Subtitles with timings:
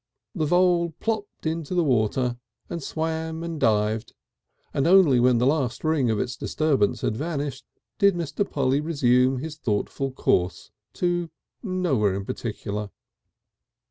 [0.33, 2.39] The vole plopped into the water
[2.71, 4.13] and swam and dived
[4.73, 7.65] and only when the last ring of its disturbance had vanished
[7.99, 8.43] did Mr.
[8.49, 11.29] Polly resume his thoughtful course to
[11.61, 12.89] nowhere in particular.